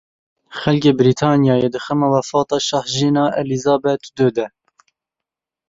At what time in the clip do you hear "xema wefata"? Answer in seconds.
1.85-2.57